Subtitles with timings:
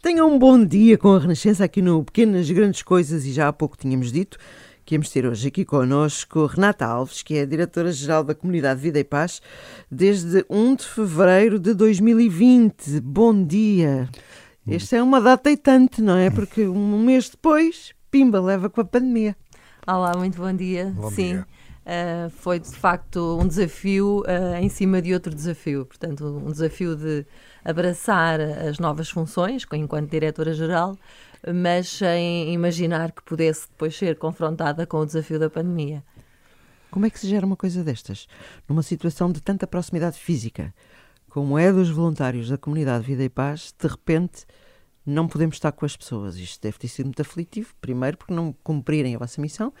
[0.00, 3.52] Tenham um bom dia com a Renascença aqui no Pequenas Grandes Coisas e já há
[3.52, 4.38] pouco tínhamos dito
[4.84, 9.00] que íamos ter hoje aqui connosco Renata Alves, que é a diretora-geral da Comunidade Vida
[9.00, 9.42] e Paz
[9.90, 13.00] desde 1 de fevereiro de 2020.
[13.00, 14.08] Bom dia!
[14.68, 16.30] Esta é uma data tanto, não é?
[16.30, 19.36] Porque um mês depois, pimba, leva com a pandemia.
[19.84, 20.94] Olá, muito bom dia.
[20.94, 21.32] Bom Sim.
[21.32, 21.46] dia.
[21.88, 25.86] Uh, foi de facto um desafio uh, em cima de outro desafio.
[25.86, 27.24] Portanto, um desafio de
[27.64, 30.98] abraçar as novas funções enquanto diretora-geral,
[31.50, 36.04] mas sem imaginar que pudesse depois ser confrontada com o desafio da pandemia.
[36.90, 38.28] Como é que se gera uma coisa destas?
[38.68, 40.74] Numa situação de tanta proximidade física,
[41.30, 44.44] como é dos voluntários da comunidade Vida e Paz, de repente
[45.06, 46.36] não podemos estar com as pessoas.
[46.36, 49.72] Isto deve ter sido muito aflitivo, primeiro porque não cumprirem a vossa missão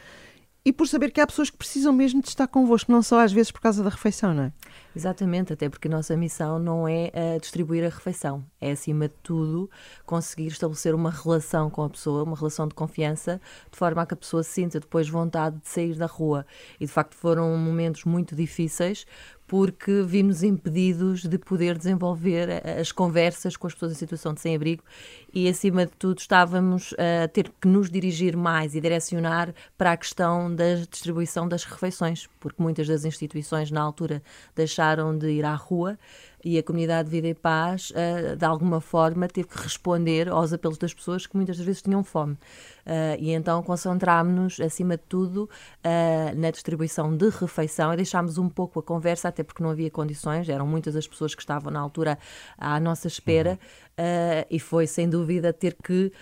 [0.68, 3.32] e por saber que há pessoas que precisam mesmo de estar convosco, não só às
[3.32, 4.52] vezes por causa da refeição, não é?
[4.94, 9.14] Exatamente, até porque a nossa missão não é uh, distribuir a refeição, é acima de
[9.22, 9.70] tudo
[10.04, 14.12] conseguir estabelecer uma relação com a pessoa, uma relação de confiança, de forma a que
[14.12, 16.44] a pessoa sinta depois vontade de sair da rua.
[16.78, 19.06] E de facto foram momentos muito difíceis,
[19.48, 24.84] porque vimos impedidos de poder desenvolver as conversas com as pessoas em situação de sem-abrigo
[25.32, 29.96] e, acima de tudo, estávamos a ter que nos dirigir mais e direcionar para a
[29.96, 34.22] questão da distribuição das refeições, porque muitas das instituições, na altura,
[34.54, 35.98] deixaram de ir à rua
[36.44, 40.78] e a comunidade Vida e Paz, uh, de alguma forma, teve que responder aos apelos
[40.78, 42.34] das pessoas que muitas das vezes tinham fome.
[42.34, 48.48] Uh, e então concentrámos-nos, acima de tudo, uh, na distribuição de refeição e deixámos um
[48.48, 51.80] pouco a conversa, até porque não havia condições, eram muitas as pessoas que estavam na
[51.80, 52.18] altura
[52.56, 53.58] à nossa espera.
[53.98, 54.44] Uhum.
[54.48, 56.12] e foi sem dúvida ter que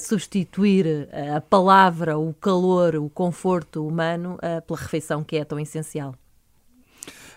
[0.00, 6.14] substituir a palavra, o calor, o conforto humano pela refeição que é tão essencial.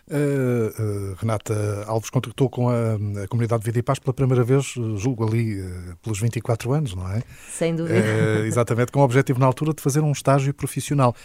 [0.09, 4.73] Uh, uh, Renata Alves contactou com a, a, comunidade Vida e Paz pela primeira vez,
[4.95, 7.21] julgo ali uh, pelos 24 anos, não é?
[7.47, 7.99] Sem dúvida.
[8.43, 11.15] exatamente, com o objetivo na altura de fazer um estágio profissional.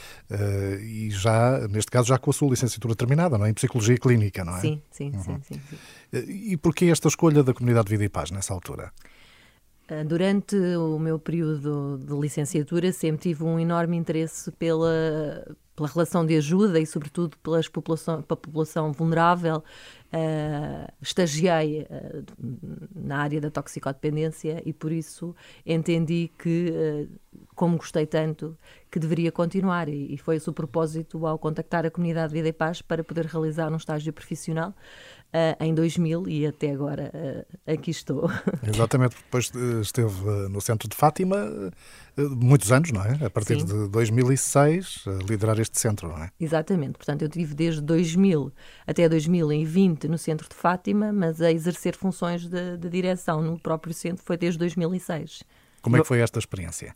[0.82, 3.50] e já, neste caso, já com a sua licenciatura terminada, não é?
[3.50, 4.60] Em Psicologia Clínica, não é?
[4.60, 5.22] Sim, sim, uhum.
[5.22, 5.60] sim, sim,
[6.12, 6.30] sim.
[6.30, 8.92] E porquê esta escolha da comunidade Vida e Paz nessa altura?
[10.06, 16.36] Durante o meu período de licenciatura, sempre tive um enorme interesse pela, pela relação de
[16.36, 19.62] ajuda e, sobretudo, pelas população, pela população vulnerável.
[20.12, 22.24] Uh, estagiei uh,
[22.94, 25.34] na área da toxicodependência e, por isso,
[25.66, 28.56] entendi que, uh, como gostei tanto,
[28.88, 29.88] que deveria continuar.
[29.88, 33.26] E, e foi esse o propósito ao contactar a comunidade Vida e Paz para poder
[33.26, 34.72] realizar um estágio profissional
[35.60, 38.30] em 2000 e até agora aqui estou.
[38.62, 39.50] Exatamente, depois
[39.82, 40.14] esteve
[40.48, 41.36] no centro de Fátima
[42.16, 43.24] muitos anos, não é?
[43.24, 43.66] A partir Sim.
[43.66, 46.30] de 2006, a liderar este centro, não é?
[46.38, 46.92] Exatamente.
[46.92, 48.52] Portanto, eu tive desde 2000
[48.86, 53.92] até 2020 no centro de Fátima, mas a exercer funções de, de direção no próprio
[53.92, 55.42] centro foi desde 2006.
[55.82, 56.94] Como é que foi esta experiência?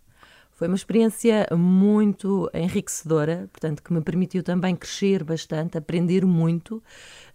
[0.53, 6.82] Foi uma experiência muito enriquecedora, portanto, que me permitiu também crescer bastante, aprender muito.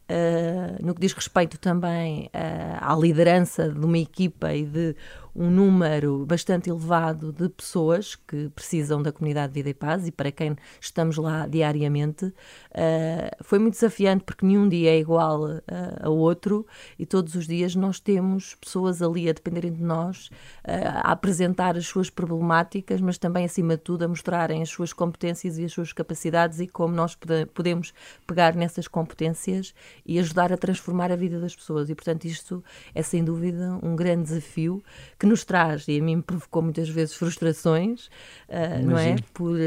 [0.09, 4.95] Uh, no que diz respeito também uh, à liderança de uma equipa e de
[5.35, 10.31] um número bastante elevado de pessoas que precisam da comunidade Vida e Paz e para
[10.31, 12.25] quem estamos lá diariamente.
[12.25, 16.65] Uh, foi muito desafiante porque nenhum dia é igual uh, outro
[16.97, 21.75] e todos os dias nós temos pessoas ali a dependerem de nós, uh, a apresentar
[21.75, 25.73] as suas problemáticas, mas também, acima de tudo, a mostrarem as suas competências e as
[25.73, 27.93] suas capacidades e como nós pode podemos
[28.27, 29.73] pegar nessas competências
[30.05, 31.89] e ajudar a transformar a vida das pessoas.
[31.89, 32.63] E, portanto, isto
[32.93, 34.83] é sem dúvida um grande desafio
[35.23, 38.07] que nos traz, e a mim me provocou muitas vezes frustrações,
[38.49, 39.15] uh, não é?
[39.33, 39.57] Por,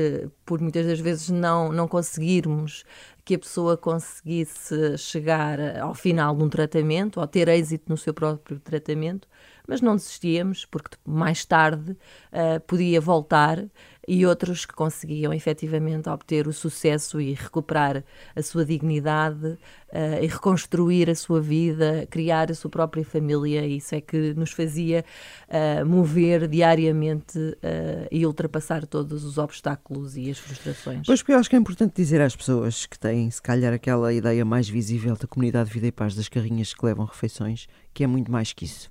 [0.44, 2.84] por muitas das vezes não, não conseguirmos
[3.26, 8.14] que a pessoa conseguisse chegar ao final de um tratamento ou ter êxito no seu
[8.14, 9.26] próprio tratamento,
[9.66, 13.64] mas não desistíamos porque mais tarde uh, podia voltar
[14.06, 18.04] e outros que conseguiam efetivamente obter o sucesso e recuperar
[18.34, 23.66] a sua dignidade uh, e reconstruir a sua vida, criar a sua própria família.
[23.66, 25.04] Isso é que nos fazia
[25.48, 31.02] uh, mover diariamente uh, e ultrapassar todos os obstáculos e as frustrações.
[31.04, 34.12] Pois, porque eu acho que é importante dizer às pessoas que têm, se calhar, aquela
[34.12, 38.06] ideia mais visível da comunidade Vida e Paz das carrinhas que levam refeições, que é
[38.06, 38.90] muito mais que isso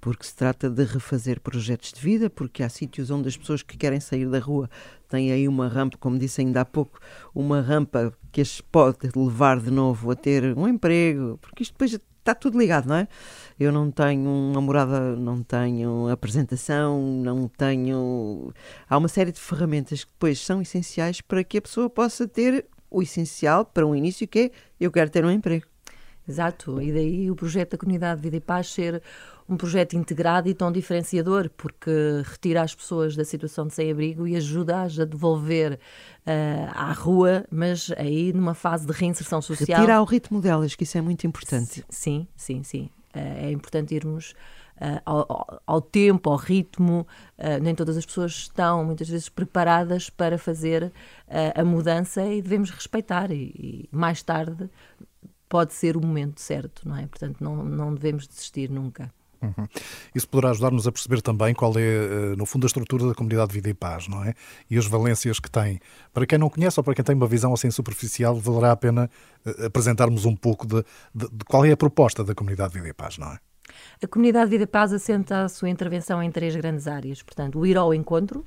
[0.00, 3.76] porque se trata de refazer projetos de vida, porque há sítios onde as pessoas que
[3.76, 4.70] querem sair da rua
[5.08, 6.98] têm aí uma rampa, como disse ainda há pouco,
[7.34, 11.92] uma rampa que as pode levar de novo a ter um emprego, porque isto depois
[11.92, 13.08] está tudo ligado, não é?
[13.58, 18.52] Eu não tenho namorada, não tenho apresentação, não tenho.
[18.88, 22.66] Há uma série de ferramentas que depois são essenciais para que a pessoa possa ter
[22.90, 25.66] o essencial para um início, que é eu quero ter um emprego.
[26.28, 29.02] Exato, e daí o projeto da Comunidade Vida e Paz ser
[29.48, 31.90] um projeto integrado e tão diferenciador, porque
[32.24, 37.90] retira as pessoas da situação de sem-abrigo e ajuda-as a devolver uh, à rua, mas
[37.96, 39.80] aí numa fase de reinserção social.
[39.80, 41.84] Retira ao ritmo delas, que isso é muito importante.
[41.88, 42.90] Sim, sim, sim.
[43.12, 44.34] Uh, é importante irmos
[45.04, 47.06] ao, ao, tempo, ao ritmo.
[47.62, 50.92] nem todas as pessoas estão, muitas vezes, preparadas para fazer
[51.54, 53.30] a mudança e devemos respeitar.
[53.30, 54.70] E, e mais tarde
[55.48, 57.06] pode ser o momento certo, não é?
[57.06, 59.12] Portanto, não, não devemos desistir nunca.
[59.42, 59.66] Uhum.
[60.14, 63.52] Isso poderá ajudar-nos a perceber também qual é, eh, no fundo, a estrutura da comunidade
[63.52, 64.34] Vida e Paz, não é?
[64.70, 65.80] E as valências que tem.
[66.12, 69.10] Para quem não conhece ou para quem tem uma visão assim superficial, valerá a pena
[69.44, 70.84] eh, apresentarmos um pouco de,
[71.14, 73.38] de, de qual é a proposta da comunidade Vida e Paz, não é?
[74.02, 77.22] A comunidade Vida Paz assenta a sua intervenção em três grandes áreas.
[77.22, 78.44] Portanto, o ir ao encontro,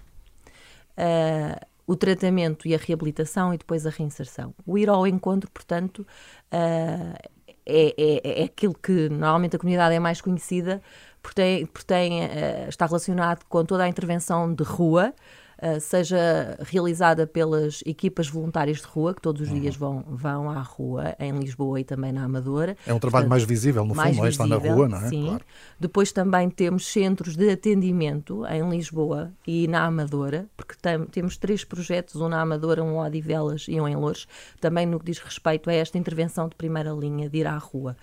[0.97, 4.53] uh, o tratamento e a reabilitação e depois a reinserção.
[4.65, 7.17] O ir ao encontro, portanto, uh,
[7.65, 10.81] é, é, é aquilo que normalmente a comunidade é mais conhecida,
[11.21, 15.13] porque, tem, porque tem, uh, está relacionado com toda a intervenção de rua,
[15.57, 19.59] eh, seja realizada pelas equipas voluntárias de rua, que todos os uhum.
[19.59, 22.75] dias vão, vão à rua, em Lisboa e também na Amadora.
[22.85, 24.29] É um trabalho Portanto, mais visível, no fundo, visível, é?
[24.29, 25.09] está na rua, não é?
[25.09, 25.25] Sim.
[25.25, 25.45] Claro.
[25.79, 31.63] Depois também temos centros de atendimento em Lisboa e na Amadora, porque tem, temos três
[31.63, 34.27] projetos, um na Amadora, um em Odivelas e um em Lourdes,
[34.59, 37.95] também no que diz respeito a esta intervenção de primeira linha, de ir à rua.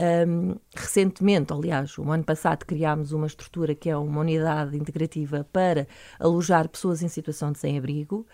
[0.00, 5.86] Um, recentemente, aliás, o ano passado, criámos uma estrutura que é uma unidade integrativa para
[6.18, 8.26] alojar pessoas em situação de sem-abrigo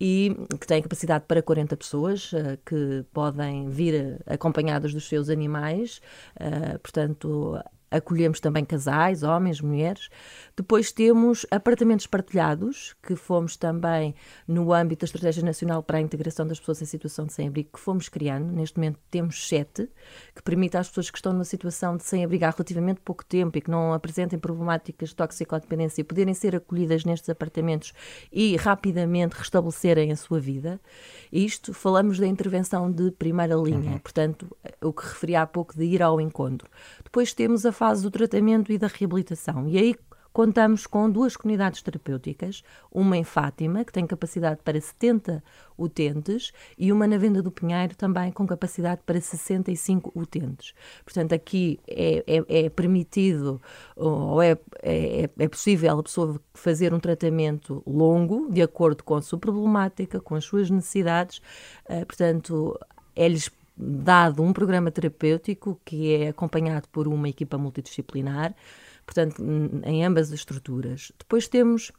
[0.00, 6.00] e que tem capacidade para 40 pessoas uh, que podem vir acompanhadas dos seus animais.
[6.36, 7.60] Uh, portanto,
[7.96, 10.08] acolhemos também casais, homens, mulheres.
[10.56, 14.14] Depois temos apartamentos partilhados, que fomos também
[14.46, 17.80] no âmbito da Estratégia Nacional para a Integração das Pessoas em Situação de Sem-Abrigo, que
[17.80, 18.52] fomos criando.
[18.52, 19.88] Neste momento temos sete,
[20.34, 23.60] que permite às pessoas que estão numa situação de sem-abrigo há relativamente pouco tempo e
[23.60, 27.92] que não apresentem problemáticas de toxicodependência poderem ser acolhidas nestes apartamentos
[28.32, 30.80] e rapidamente restabelecerem a sua vida.
[31.32, 33.98] Isto falamos da intervenção de primeira linha, uhum.
[33.98, 36.68] portanto, o que referi há pouco de ir ao encontro.
[37.02, 39.68] Depois temos a fase do tratamento e da reabilitação.
[39.68, 39.94] E aí
[40.32, 45.44] contamos com duas comunidades terapêuticas, uma em Fátima, que tem capacidade para 70
[45.76, 50.72] utentes, e uma na Venda do Pinheiro, também com capacidade para 65 utentes.
[51.04, 53.60] Portanto, aqui é, é, é permitido
[53.94, 59.20] ou é, é, é, possível a pessoa fazer um tratamento longo, de acordo com a
[59.20, 61.36] sua problemática, com as suas necessidades.
[61.86, 62.80] Uh, portanto,
[63.14, 68.54] é-lhes dado um programa terapêutico que é acompanhado por uma equipa multidisciplinar,
[69.04, 69.42] portanto,
[69.84, 71.12] em ambas as estruturas.
[71.18, 71.92] Depois temos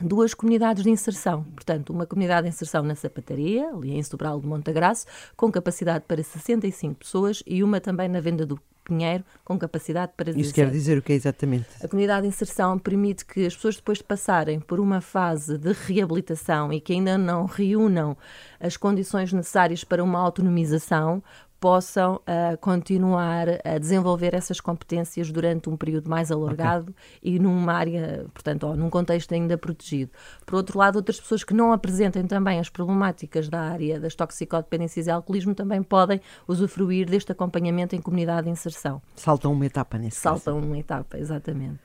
[0.00, 4.46] duas comunidades de inserção, portanto, uma comunidade de inserção na sapataria, ali em Sobral de
[4.46, 5.06] Montagraço,
[5.36, 10.26] com capacidade para 65 pessoas, e uma também na venda do Pinheiro, com capacidade para
[10.26, 10.40] 17.
[10.44, 11.66] Isso quer dizer o que é exatamente?
[11.82, 15.72] A comunidade de inserção permite que as pessoas, depois de passarem por uma fase de
[15.72, 18.16] reabilitação e que ainda não reúnam
[18.60, 21.22] as condições necessárias para uma autonomização,
[21.66, 27.34] possam uh, continuar a desenvolver essas competências durante um período mais alargado okay.
[27.34, 30.12] e numa área, portanto, ou num contexto ainda protegido.
[30.46, 35.08] Por outro lado, outras pessoas que não apresentem também as problemáticas da área das toxicodependências
[35.08, 39.02] e alcoolismo também podem usufruir deste acompanhamento em comunidade de inserção.
[39.16, 40.66] Saltam uma etapa nesse Saltam caso.
[40.68, 41.80] uma etapa, exatamente.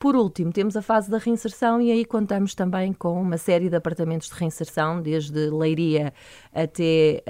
[0.00, 3.76] Por último, temos a fase da reinserção e aí contamos também com uma série de
[3.76, 6.14] apartamentos de reinserção, desde Leiria
[6.54, 7.22] até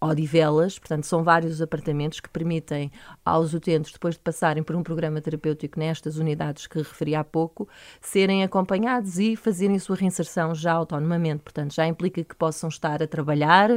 [0.00, 2.92] uh, Odivelas, portanto, são vários apartamentos que permitem
[3.24, 7.66] aos utentes, depois de passarem por um programa terapêutico nestas unidades que referi há pouco,
[7.98, 11.40] serem acompanhados e fazerem a sua reinserção já autonomamente.
[11.42, 13.70] Portanto, já implica que possam estar a trabalhar,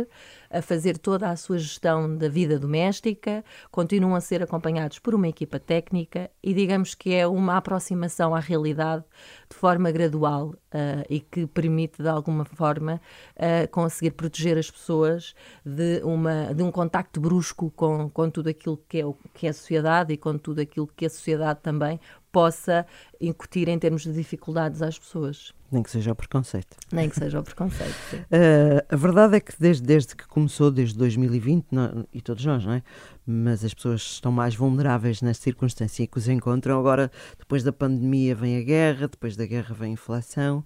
[0.50, 5.30] a fazer toda a sua gestão da vida doméstica, continuam a ser acompanhados por uma
[5.30, 9.04] equipa técnica e digamos que é uma aproximação à realidade
[9.50, 13.00] de forma gradual uh, e que permite, de alguma forma,
[13.38, 15.34] uh, conseguir proteger as pessoas
[15.66, 19.54] de, uma, de um contacto brusco com, com tudo aquilo que é, que é a
[19.54, 22.00] sociedade e com tudo aquilo que a sociedade também
[22.32, 22.86] possa
[23.20, 25.54] incutir em termos de dificuldades às pessoas.
[25.72, 26.76] Nem que seja o preconceito.
[26.92, 27.96] Nem que seja o preconceito.
[28.14, 32.66] uh, a verdade é que desde, desde que começou, desde 2020, não, e todos nós,
[32.66, 32.84] não é?
[33.26, 36.78] Mas as pessoas estão mais vulneráveis nesta circunstância em que os encontram.
[36.78, 37.10] Agora,
[37.40, 40.66] depois da pandemia, vem a guerra, depois da guerra, vem a inflação,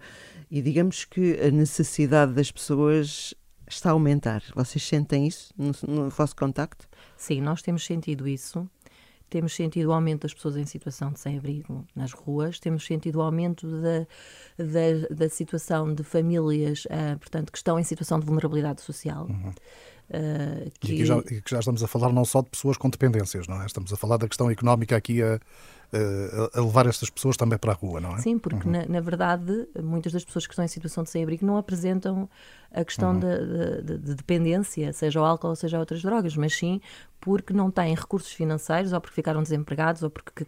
[0.49, 3.35] e digamos que a necessidade das pessoas
[3.69, 4.41] está a aumentar.
[4.55, 6.87] Vocês sentem isso no, no vosso contacto?
[7.17, 8.67] Sim, nós temos sentido isso
[9.29, 13.21] temos sentido o aumento das pessoas em situação de sem-abrigo nas ruas, temos sentido o
[13.21, 14.07] aumento da,
[14.57, 19.25] da, da situação de famílias, uh, portanto, que estão em situação de vulnerabilidade social.
[19.25, 19.53] Uhum.
[20.09, 20.93] Uh, que...
[20.93, 23.65] E, aqui já, já estamos a falar não só de pessoas com dependências, não é?
[23.65, 25.39] Estamos a falar da questão económica aqui a,
[26.53, 28.19] a, levar estas pessoas também para a rua, não é?
[28.19, 28.73] Sim, porque uhum.
[28.73, 32.29] na, na, verdade muitas das pessoas que estão em situação de sem-abrigo não apresentam
[32.73, 33.19] a questão uhum.
[33.19, 36.81] de, de, de, dependência, seja o álcool, seja outras drogas, mas sim
[37.25, 40.45] porque não têm recursos financeiros ou porque ficaram desempregados ou porque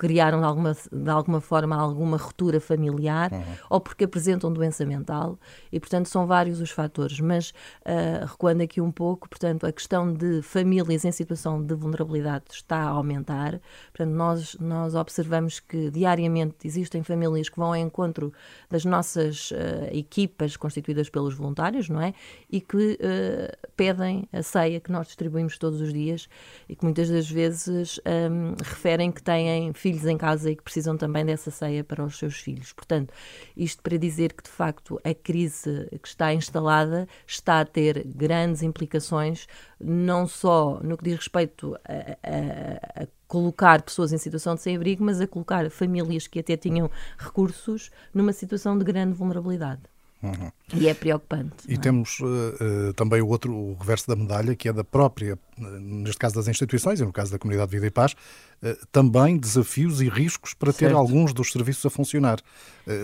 [0.00, 3.42] criaram de alguma, de alguma forma alguma ruptura familiar uhum.
[3.68, 5.38] ou porque apresentam doença mental
[5.70, 7.20] e, portanto, são vários os fatores.
[7.20, 12.44] Mas, uh, recuando aqui um pouco, portanto, a questão de famílias em situação de vulnerabilidade
[12.50, 13.60] está a aumentar.
[13.92, 18.32] Portanto, nós, nós observamos que diariamente existem famílias que vão ao encontro
[18.68, 19.56] das nossas uh,
[19.92, 22.14] equipas constituídas pelos voluntários, não é?
[22.50, 26.28] E que uh, pedem a ceia que nós distribuímos todos os dias
[26.68, 30.96] e que muitas das vezes um, referem que têm filhos em casa e que precisam
[30.96, 32.72] também dessa ceia para os seus filhos.
[32.72, 33.12] Portanto,
[33.56, 38.62] isto para dizer que, de facto, a crise que está instalada está a ter grandes
[38.62, 39.46] implicações,
[39.80, 45.04] não só no que diz respeito a, a, a colocar pessoas em situação de sem-abrigo,
[45.04, 49.82] mas a colocar famílias que até tinham recursos numa situação de grande vulnerabilidade.
[50.22, 50.52] Uhum.
[50.74, 51.54] E é preocupante.
[51.66, 51.78] E é?
[51.78, 56.18] temos uh, uh, também o outro, o reverso da medalha, que é da própria, neste
[56.18, 60.08] caso das instituições, e no caso da Comunidade Vida e Paz, uh, também desafios e
[60.08, 60.90] riscos para certo.
[60.90, 62.38] ter alguns dos serviços a funcionar.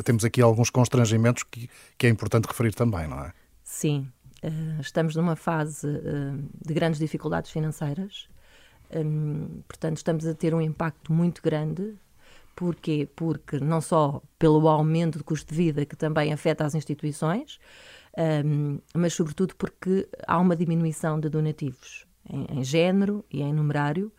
[0.05, 3.33] temos aqui alguns constrangimentos que, que é importante referir também, não é?
[3.65, 4.09] Sim.
[4.81, 5.89] Estamos numa fase
[6.65, 8.29] de grandes dificuldades financeiras.
[8.95, 11.97] Um, portanto, estamos a ter um impacto muito grande
[12.57, 13.07] Porquê?
[13.15, 17.61] Porque não só pelo aumento do custo de vida que também afeta as instituições,
[18.45, 24.11] um, mas sobretudo porque há uma diminuição de donativos em, em género e em numerário.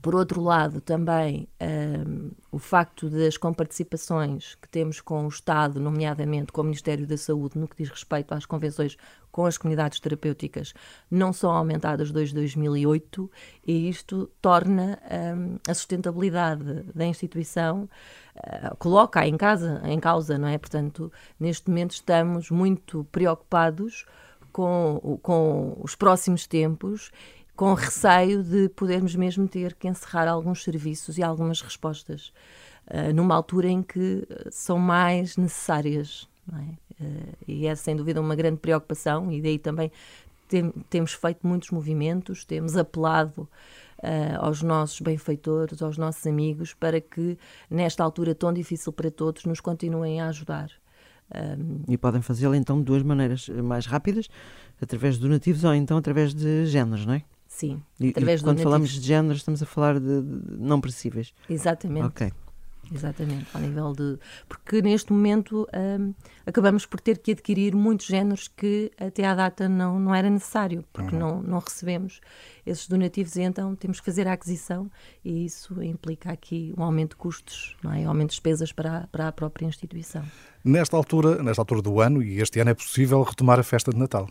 [0.00, 6.52] Por outro lado, também um, o facto das comparticipações que temos com o Estado, nomeadamente
[6.52, 8.96] com o Ministério da Saúde, no que diz respeito às convenções
[9.30, 10.72] com as comunidades terapêuticas,
[11.10, 13.30] não são aumentadas desde 2008
[13.66, 14.98] e isto torna
[15.36, 17.88] um, a sustentabilidade da instituição,
[18.36, 20.58] uh, coloca em, casa, em causa, não é?
[20.58, 24.06] Portanto, neste momento estamos muito preocupados
[24.50, 27.12] com, com os próximos tempos
[27.60, 32.32] com receio de podermos mesmo ter que encerrar alguns serviços e algumas respostas
[32.86, 36.26] uh, numa altura em que são mais necessárias.
[36.50, 37.04] É?
[37.04, 39.92] Uh, e é sem dúvida uma grande preocupação, e daí também
[40.48, 46.98] tem, temos feito muitos movimentos, temos apelado uh, aos nossos benfeitores, aos nossos amigos, para
[46.98, 47.36] que
[47.68, 50.70] nesta altura tão difícil para todos nos continuem a ajudar.
[51.86, 54.28] E podem fazê-lo então de duas maneiras mais rápidas,
[54.80, 57.22] através de donativos ou então através de géneros, não é?
[57.60, 61.34] Sim, e, através e quando falamos de género estamos a falar de, de não pressíveis.
[61.48, 62.06] Exatamente.
[62.06, 62.32] Ok.
[62.92, 64.18] Exatamente, ao nível de.
[64.48, 66.12] Porque neste momento um,
[66.44, 70.84] acabamos por ter que adquirir muitos géneros que até à data não, não era necessário,
[70.92, 71.20] porque uhum.
[71.20, 72.20] não, não recebemos
[72.66, 74.90] esses donativos e então temos que fazer a aquisição
[75.24, 78.00] e isso implica aqui um aumento de custos, não é?
[78.00, 80.24] um aumento de despesas para, para a própria instituição.
[80.64, 83.98] Nesta altura, nesta altura do ano, e este ano é possível retomar a festa de
[83.98, 84.28] Natal.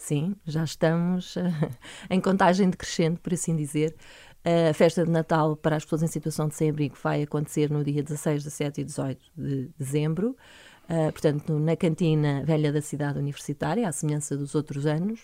[0.00, 1.42] Sim, já estamos uh,
[2.08, 3.94] em contagem decrescente, por assim dizer.
[4.42, 8.02] A festa de Natal para as pessoas em situação de sem-abrigo vai acontecer no dia
[8.02, 10.34] 16, 17 e 18 de dezembro.
[10.90, 15.20] Uh, portanto, na cantina velha da cidade universitária, à semelhança dos outros anos.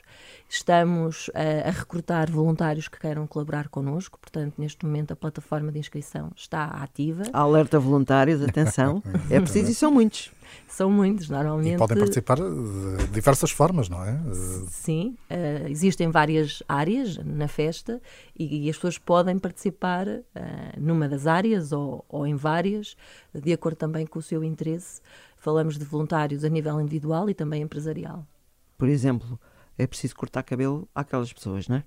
[0.48, 1.32] Estamos uh,
[1.66, 6.66] a recrutar voluntários que queiram colaborar connosco, portanto, neste momento a plataforma de inscrição está
[6.66, 7.24] ativa.
[7.32, 10.30] Alerta voluntários, atenção, é preciso e são muitos.
[10.68, 11.74] São muitos, normalmente.
[11.74, 14.16] E podem participar de diversas formas, não é?
[14.68, 18.00] Sim, uh, existem várias áreas na festa
[18.38, 20.22] e, e as pessoas podem participar uh,
[20.78, 22.96] numa das áreas ou, ou em várias,
[23.34, 25.00] de acordo também com o seu interesse.
[25.46, 28.26] Falamos de voluntários a nível individual e também empresarial.
[28.76, 29.38] Por exemplo,
[29.78, 31.84] é preciso cortar cabelo àquelas pessoas, não é?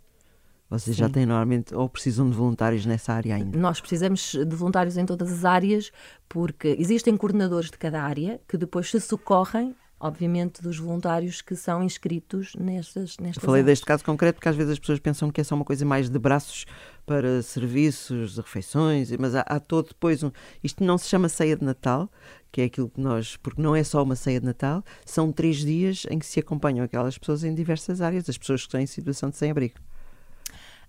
[0.70, 1.02] Vocês Sim.
[1.02, 3.60] já têm normalmente, ou precisam de voluntários nessa área ainda?
[3.60, 5.92] Nós precisamos de voluntários em todas as áreas,
[6.30, 11.84] porque existem coordenadores de cada área que depois se socorrem obviamente, dos voluntários que são
[11.84, 13.66] inscritos nestas, nestas Eu falei áreas.
[13.66, 16.10] deste caso concreto porque às vezes as pessoas pensam que é só uma coisa mais
[16.10, 16.66] de braços
[17.06, 20.32] para serviços, refeições, mas há, há todo depois um...
[20.64, 22.10] Isto não se chama ceia de Natal,
[22.52, 23.36] que é aquilo que nós...
[23.38, 26.86] Porque não é só uma ceia de Natal, são três dias em que se acompanham
[26.86, 29.76] aquelas pessoas em diversas áreas, as pessoas que estão em situação de sem-abrigo.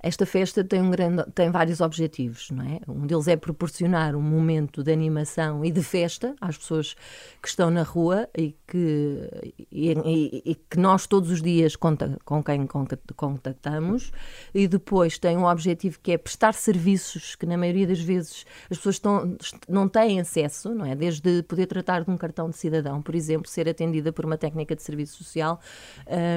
[0.03, 2.81] Esta festa tem, um grande, tem vários objetivos, não é?
[2.89, 6.95] Um deles é proporcionar um momento de animação e de festa às pessoas
[7.43, 9.31] que estão na rua e que,
[9.71, 12.67] e, e, e que nós todos os dias conta, com quem
[13.15, 14.11] contactamos,
[14.55, 18.79] e depois tem um objetivo que é prestar serviços que, na maioria das vezes, as
[18.79, 19.37] pessoas estão,
[19.69, 20.95] não têm acesso, não é?
[20.95, 24.75] Desde poder tratar de um cartão de cidadão, por exemplo, ser atendida por uma técnica
[24.75, 25.61] de serviço social,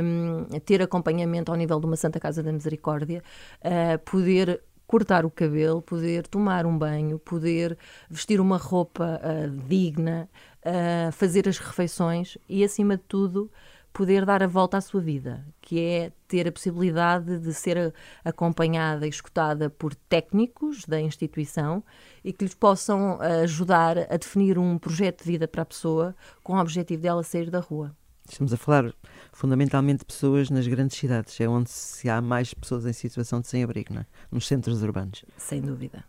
[0.03, 3.23] um, ter acompanhamento ao nível de uma Santa Casa da Misericórdia
[3.59, 7.77] uh, poder cortar o cabelo, poder tomar um banho, poder
[8.09, 10.29] vestir uma roupa uh, digna,
[10.59, 13.51] uh, fazer as refeições e, acima de tudo,
[13.91, 17.93] poder dar a volta à sua vida, que é ter a possibilidade de ser
[18.23, 21.83] acompanhada e escutada por técnicos da instituição
[22.23, 26.53] e que lhes possam ajudar a definir um projeto de vida para a pessoa com
[26.53, 27.95] o objetivo dela sair da rua.
[28.29, 28.93] Estamos a falar
[29.31, 33.47] fundamentalmente de pessoas nas grandes cidades, é onde se há mais pessoas em situação de
[33.47, 34.05] sem-abrigo, é?
[34.31, 35.25] nos centros urbanos.
[35.37, 36.03] Sem dúvida.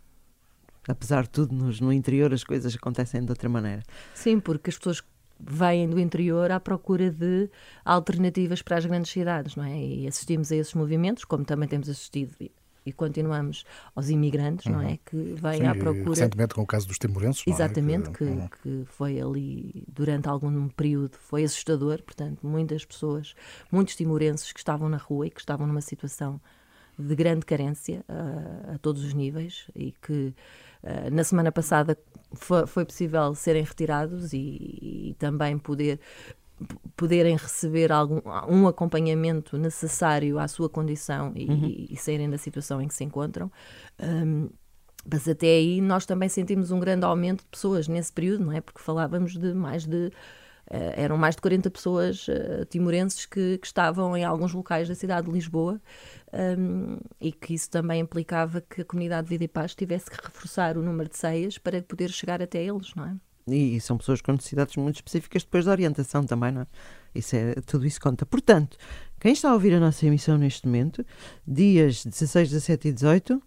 [0.87, 3.83] Apesar de tudo, nos, no interior as coisas acontecem de outra maneira.
[4.13, 5.03] Sim, porque as pessoas
[5.39, 7.49] vêm do interior à procura de
[7.83, 9.77] alternativas para as grandes cidades, não é?
[9.77, 12.35] E assistimos a esses movimentos, como também temos assistido
[12.85, 13.65] e continuamos
[13.95, 14.73] aos imigrantes, uhum.
[14.73, 14.91] não é?
[14.91, 14.99] Uhum.
[15.05, 16.09] Que vêm Sim, à procura.
[16.09, 17.43] Recentemente com o caso dos timorenses.
[17.47, 17.49] É?
[17.49, 18.13] Exatamente, é?
[18.13, 18.47] que, uhum.
[18.47, 23.35] que, foi ali durante algum período, foi assustador, portanto, muitas pessoas,
[23.71, 26.39] muitos timorenses que estavam na rua e que estavam numa situação
[26.97, 30.33] de grande carência uh, a todos os níveis e que
[30.83, 31.97] uh, na semana passada
[32.33, 35.99] foi, foi possível serem retirados e, e também poder
[36.95, 41.87] poderem receber algum um acompanhamento necessário à sua condição e, uhum.
[41.89, 43.51] e, saírem da situação em que se encontram.
[44.01, 44.49] Um,
[45.09, 48.61] mas até aí nós também sentimos um grande aumento de pessoas nesse período, não é?
[48.61, 50.11] Porque falávamos de mais de.
[50.67, 54.95] Uh, eram mais de 40 pessoas uh, timorenses que, que, estavam em alguns locais da
[54.95, 55.79] cidade de Lisboa
[56.57, 60.15] um, e que isso também implicava que a comunidade de Vida e Paz tivesse que
[60.15, 63.15] reforçar o número de ceias para poder chegar até eles, não é?
[63.47, 66.67] E, são pessoas com necessidades muito específicas depois da orientação também, não é?
[67.13, 68.25] Isso é, tudo isso conta.
[68.25, 68.75] Portanto,
[69.19, 71.05] quem está a ouvir a nossa emissão neste momento,
[71.47, 73.43] dias 16, 17 e 18,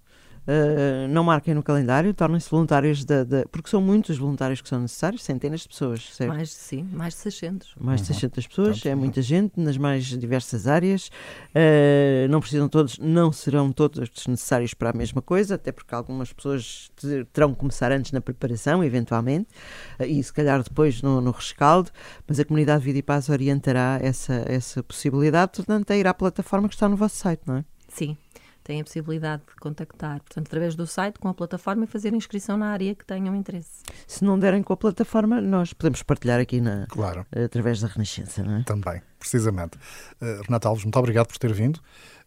[0.48, 4.80] Uh, não marquem no calendário, tornem-se voluntários, da, da, porque são muitos voluntários que são
[4.80, 6.30] necessários, centenas de pessoas, certo?
[6.30, 7.74] Mais, sim, mais de 600.
[7.78, 8.48] Mais de 600 uhum.
[8.48, 11.08] pessoas, é muita gente, nas mais diversas áreas.
[11.50, 16.32] Uh, não precisam todos, não serão todos necessários para a mesma coisa, até porque algumas
[16.32, 16.90] pessoas
[17.30, 19.48] terão que começar antes na preparação, eventualmente,
[20.00, 21.90] uh, e se calhar depois no, no rescaldo,
[22.26, 26.68] mas a comunidade Vida e Paz orientará essa, essa possibilidade, portanto, é ir à plataforma
[26.68, 27.64] que está no vosso site, não é?
[27.88, 28.16] Sim,
[28.68, 32.58] têm a possibilidade de contactar, portanto, através do site, com a plataforma e fazer inscrição
[32.58, 33.82] na área que tenham interesse.
[34.06, 37.26] Se não derem com a plataforma, nós podemos partilhar aqui na, claro.
[37.32, 38.62] através da Renascença, não é?
[38.64, 39.78] Também, precisamente.
[40.20, 41.80] Uh, Renata Alves, muito obrigado por ter vindo.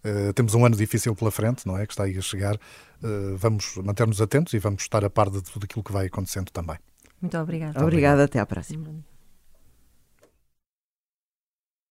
[0.04, 1.86] Uh, temos um ano difícil pela frente, não é?
[1.86, 2.56] Que está aí a chegar.
[2.56, 6.50] Uh, vamos manter-nos atentos e vamos estar a par de tudo aquilo que vai acontecendo
[6.50, 6.78] também.
[7.22, 7.80] Muito obrigada.
[7.84, 9.11] Obrigada, até à próxima.